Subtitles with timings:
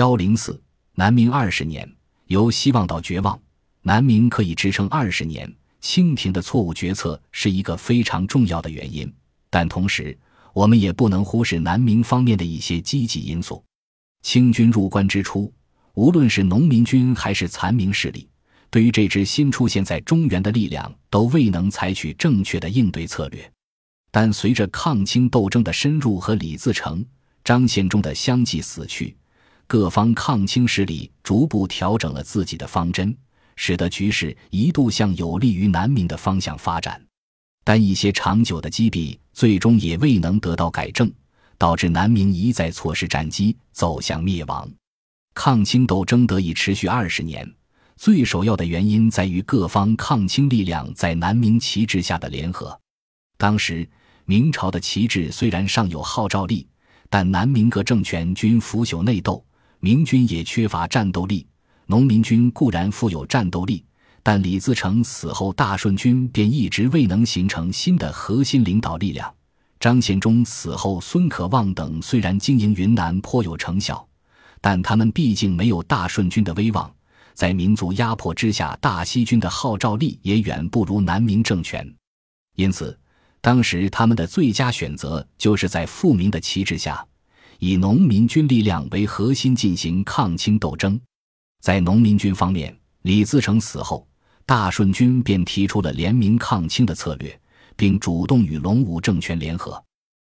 [0.00, 0.58] 幺零四
[0.94, 1.86] 南明二十年，
[2.28, 3.38] 由希望到绝望，
[3.82, 5.54] 南明可以支撑二十年。
[5.78, 9.12] 清廷的错误决策是一个非常重要的原因，
[9.50, 10.18] 但同时
[10.54, 13.62] 我们也不能忽视南明方面的一些积极因素。
[14.22, 15.52] 清军入关之初，
[15.92, 18.26] 无论是农民军还是残民势力，
[18.70, 23.52] 对于这支新出现在中原的力量，都未能采取正确的应对策略。
[24.10, 27.04] 但随着抗清斗争的深入和李自成、
[27.44, 29.14] 张献忠的相继死去，
[29.70, 33.16] 各方抗清势力逐步调整了自己的方针。
[33.54, 37.00] 使得局势一度向有利于南明的方向发展，
[37.62, 41.12] 但一些长久的积弊最终也未能得到改正，
[41.56, 44.68] 导致南明一再错失战机，走向灭亡。
[45.34, 47.48] 抗清斗争得以持续二十年，
[47.96, 52.76] 最首要的原因在于各方抗清力量在南明旗帜下的联合。
[53.36, 53.88] 当时
[54.24, 56.66] 明朝的旗帜虽然尚有号召力，
[57.08, 59.44] 但南明各政权均腐朽内斗，
[59.80, 61.46] 明军也缺乏战斗力。
[61.86, 63.84] 农民军固然富有战斗力，
[64.22, 69.34] 但李自成死后，大顺军便一直未能形成新的核心领导力量。
[69.80, 74.06] 张献忠死后，孙可望等虽然经营云南颇有成效，
[74.60, 76.88] 但他们毕竟没有大顺军的威望，
[77.32, 81.92] 在民族压迫之下，大西军的号召力也远不如南明政权。
[82.56, 82.96] 因此，
[83.40, 87.04] 当时他们的最佳选择就是在富民的旗帜下，
[87.62, 90.98] 以农民军力量为核心进行抗清斗争。
[91.60, 94.08] 在农民军方面，李自成死后，
[94.46, 97.38] 大顺军便提出了联名抗清的策略，
[97.76, 99.82] 并主动与隆武政权联合。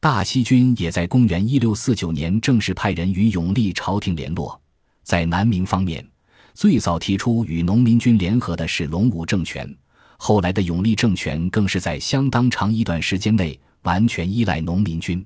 [0.00, 4.60] 大西军也在公元一六四九年正式派人与永历朝廷联络。
[5.04, 6.04] 在南明方面，
[6.52, 9.72] 最早提出与农民军联合的是隆武政权，
[10.16, 15.24] 后来的永历政权更是在相当长一段时间内完全依赖农民军。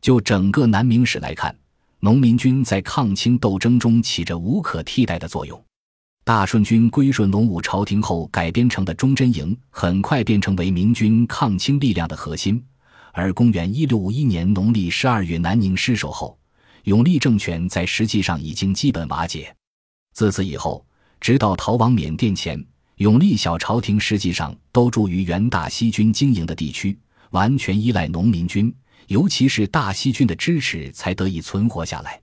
[0.00, 1.54] 就整个南明史来看，
[2.00, 5.62] 农民军在抗清斗争中起着无可替代的作用。
[6.24, 12.62] 大顺军归顺隆武朝廷后改编成的忠贞营，很快便成为明军抗清力量的核心。
[13.12, 16.38] 而公元一六五一年农历十二月，南宁失守后，
[16.84, 19.52] 永历政权在实际上已经基本瓦解。
[20.14, 20.84] 自此以后，
[21.20, 22.62] 直到逃往缅甸前，
[22.96, 26.96] 永历小朝廷实际上都住于原大西军经营的地区，
[27.30, 28.72] 完全依赖农民军。
[29.08, 32.20] 尤其是大西军的支持，才得以存活下来。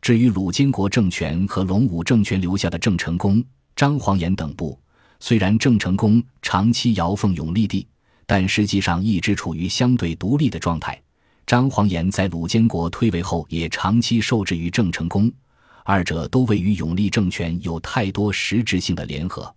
[0.00, 3.44] 至于鲁监国政权和隆武政权留下的郑成功、
[3.76, 4.78] 张煌言等部，
[5.18, 7.86] 虽然郑成功长期遥奉永历帝，
[8.26, 11.00] 但实际上一直处于相对独立的状态。
[11.46, 15.30] 张煌言在鲁监国退位后，也长期受制于郑成功，
[15.84, 19.52] 二者都未与永历政权有太多实质性的联合。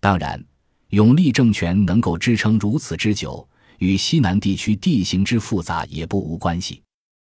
[0.00, 0.44] 当然，
[0.88, 3.48] 永历政权能够支撑如此之久。
[3.78, 6.82] 与西南地区地形之复杂也不无关系。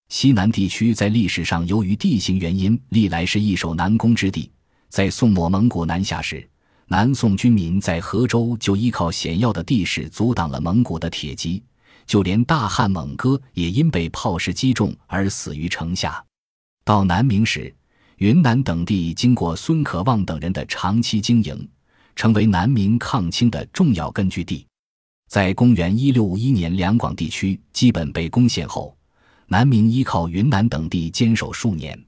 [0.08, 4.50] 西南地区在历史上由于地形原因，历来是易守难攻之地。
[4.88, 6.48] 在宋末蒙古南下时，
[6.86, 11.60] 南宋军民在河州就依靠险要的地势阻挡了蒙古的铁骑，
[12.06, 16.24] 就连大汉蒙哥也因被炮石击中而死于城下。
[16.84, 17.74] 到南明时，
[18.18, 21.68] 云南等地经过孙可望等人的长期经营，
[22.14, 24.64] 成为南明抗清的重要根据地。
[25.28, 28.96] 在公元一六五一年，两广地区基本被攻陷后，
[29.48, 32.00] 南明依靠云南等地坚守数年。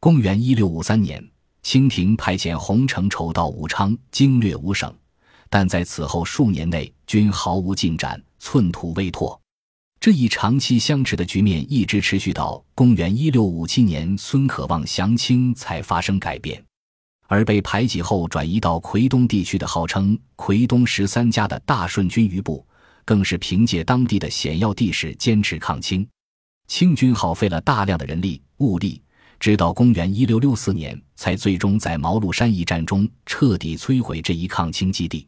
[0.00, 1.22] 公元一六五三年，
[1.62, 4.92] 清廷派遣洪承畴到武昌经略五省，
[5.50, 9.38] 但在此后数年内均毫无进展，寸土未拓。
[10.00, 16.60] 这一长期相持的局面一直持续到公元一六五七年，孙可望降清才发生改变。
[17.32, 22.62] 而被排挤后转移到奎东地区的号称“奎东十三家”的大顺军余部，
[23.06, 26.06] 更是凭借当地的险要地势坚持抗清。
[26.68, 29.00] 清军耗费了大量的人力物力，
[29.40, 35.26] 直到公元一六六四年，才最终在毛鹿山一战中彻底摧毁这一抗清基地。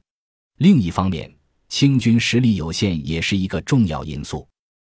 [0.58, 1.34] 另一方面，
[1.70, 4.46] 清军实力有限也是一个重要因素。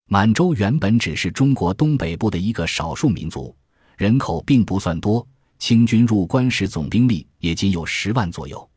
[0.09, 3.57] 满洲原本只是中国东北部的一个少数民族，
[3.97, 5.25] 人口并不算多。
[5.59, 8.69] 清军入关时总兵力也仅有十万左右，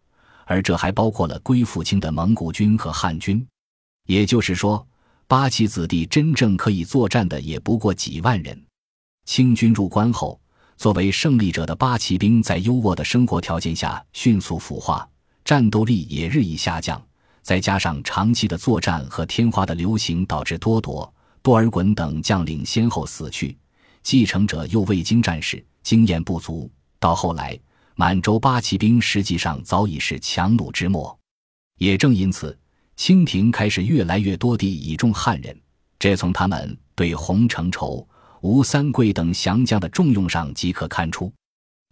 [0.45, 3.45] 而这还包括了归附清的蒙古军和汉军。
[4.07, 4.85] 也就是说，
[5.27, 8.59] 八旗子弟真正可以作战的也不过几万人。
[9.25, 10.39] 清军入关后，
[10.77, 15.07] 作为胜利者的八旗兵在优渥的生活条件下迅速腐化，
[15.45, 16.99] 战斗力也日益下降。
[17.41, 21.11] 再加上长期的作战和天花的流行，导致多铎、
[21.41, 23.57] 多尔衮等将领先后死去，
[24.03, 25.63] 继承者又未经战事。
[25.81, 26.69] 经验不足，
[26.99, 27.57] 到后来，
[27.95, 31.17] 满洲八旗兵实际上早已是强弩之末。
[31.77, 32.55] 也正因此，
[32.95, 35.57] 清廷开始越来越多地倚重汉人，
[35.97, 38.05] 这从他们对洪承畴、
[38.41, 41.31] 吴三桂等降将的重用上即可看出。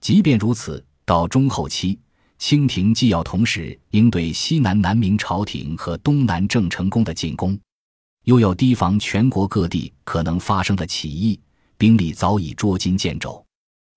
[0.01, 1.97] 即便如此，到中后期，
[2.37, 7.57] 清廷既要同时应对西南南明朝廷和东南郑成功的进攻，
[8.25, 11.39] 又要提防全国各地可能发生的起义，
[11.77, 13.43] 兵力早已捉襟见肘。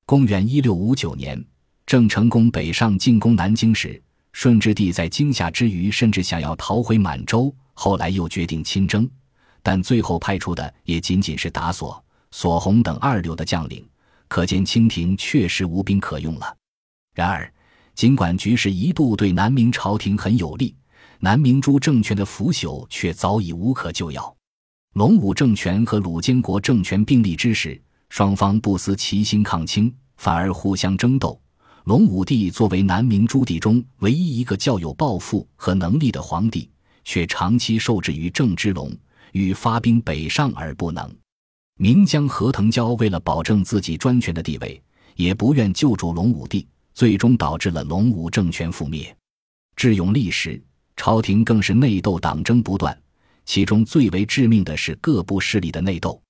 [0.04, 1.42] 公元一六五九年，
[1.86, 4.00] 郑成功北上进攻南京时，
[4.32, 9.08] 顺治帝在惊吓之余，甚至想要逃回满洲，后来又决定亲征，
[9.62, 13.88] 但最后派出的也仅仅是达索、索洪等二流的将领，
[14.28, 16.56] 可见清廷确实无兵可用了。
[17.14, 17.52] 然而，
[17.94, 20.76] 尽管局势一度对南明朝廷很有利，
[21.18, 24.36] 南明珠政权的腐朽却早已无可救药。
[24.94, 31.40] 隆武政权和鲁监国政权并立之时，双方不思齐心抗清，反而互相争斗。
[31.84, 36.68] 隆武帝作为南明诸帝中唯一一个较有抱负和能力的皇帝，
[37.04, 38.92] 却长期受制于郑芝龙，
[39.30, 41.08] 欲发兵北上而不能。
[41.78, 44.82] 岷江何腾蛟为了保证自己专权的地位，
[45.14, 49.16] 也不愿救助隆武帝，最终导致了隆武政权覆灭。
[49.76, 50.60] 智永历时，
[50.96, 52.96] 朝廷更是内斗党争不断，
[53.50, 56.22] 其中最为致命的是各部势力的内斗。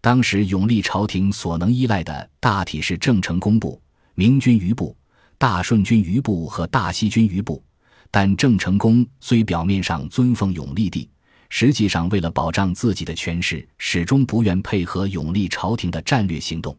[0.00, 3.82] 当时永历朝廷所能依赖的大体是郑成功部。
[4.14, 4.96] 明军余部、
[5.36, 7.60] 大顺军余部和大西军余部，
[8.08, 11.10] 但郑成功虽表面上尊奉永历帝，
[11.48, 16.78] 实际上为了保障自己的权势，始终不愿配合永历朝廷的战略行动。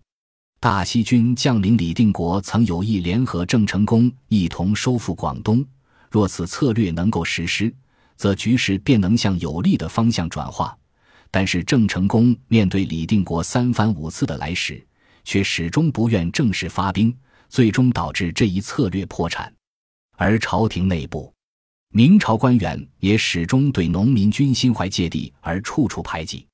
[0.61, 5.65] 大西军将领李定国曾有意联合郑成功一同收复广东，
[6.09, 7.73] 若此策略能够实施，
[8.21, 10.77] 则局势便能向有利的方向转化。
[11.31, 14.85] 但是郑成功面对李定国三番五次的来使，
[15.23, 17.11] 却始终不愿正式发兵。
[17.49, 19.53] 最终导致这一策略破产，
[20.15, 21.33] 而朝廷内部，
[21.93, 26.47] 明朝官员也始终对农民军心怀芥蒂，而处处排挤。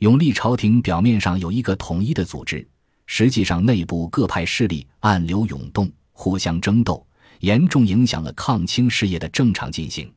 [0.00, 2.66] 永历朝廷表面上有一个统一的组织，
[3.06, 7.06] 实际上内部各派势力暗流涌动，互相争斗，
[7.40, 10.12] 严重影响了抗清事业的正常进行。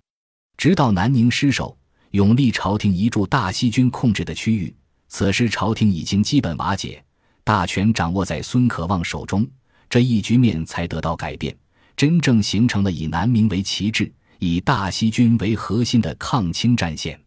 [0.57, 1.77] 直到南宁失守，
[2.11, 4.75] 永历朝廷移驻大西军控制的区域，
[5.07, 7.03] 此时朝廷已经基本瓦解，
[7.43, 9.47] 大权掌握在孙可望手中。
[9.87, 11.55] 这一局面才得到改变，
[11.95, 17.17] 真正形成了以南明为旗帜、以大西军为核心的抗清战线。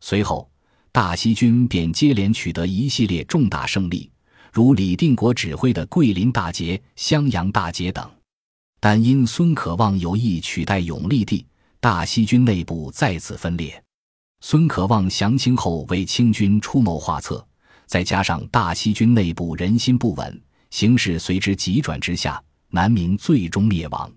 [0.00, 0.48] 随后，
[0.92, 4.10] 大西军便接连取得一系列重大胜利，
[4.52, 8.08] 如李定国指挥的桂林大捷、襄阳大捷等。
[8.78, 11.44] 但因孙可望有意取代永历帝，
[11.86, 13.80] 大西军内部再次分裂。
[14.40, 17.46] 孙可望降清后为清军出谋划策，
[17.86, 20.42] 再加上大西军内部人心不稳。
[20.70, 24.12] 形势随之急转直下，南明最终灭亡。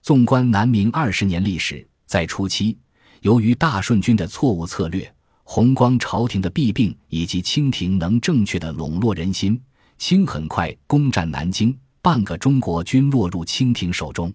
[0.00, 2.78] 纵观南明二十年历史，在初期，
[3.20, 9.60] 由于大顺军的错误策略、弘光朝廷的弊病，以及清廷能正确的笼络人心，
[9.98, 14.32] 清很快攻占南京，半个中国均落入清廷手中。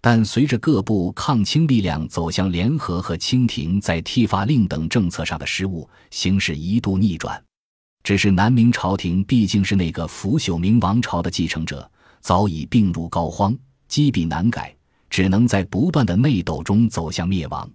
[0.00, 7.42] 但随着各部抗清力量走向联合和清廷在剃发令等政策上的失误，形势一度逆转。
[8.04, 11.90] 只是南明朝廷毕竟是那个腐朽明王朝的继承者，
[12.20, 13.56] 早已病入膏肓，
[13.88, 14.74] 积弊难改，
[15.10, 17.68] 只能在不断的内斗中走向灭亡。